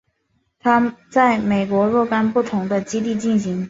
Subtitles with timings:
[0.59, 3.59] 它在美国若干不同的基地进行。